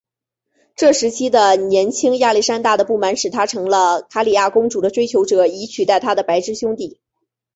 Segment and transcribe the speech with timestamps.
[0.75, 6.99] 这时期的年轻亚历山大的不满使他成了卡里亚公主的追求者以取代他的白痴兄弟。